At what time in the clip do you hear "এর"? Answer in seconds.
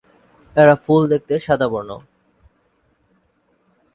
0.55-0.69